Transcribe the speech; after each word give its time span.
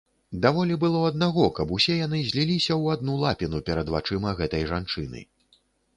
Даволі 0.43 0.77
было 0.83 1.01
аднаго, 1.09 1.43
каб 1.59 1.73
усе 1.77 1.97
яны 1.99 2.21
зліліся 2.29 2.73
ў 2.81 2.97
адну 2.97 3.19
лапіну 3.25 3.61
перад 3.69 3.93
вачыма 3.97 4.35
гэтай 4.41 4.63
жанчыны. 4.73 5.21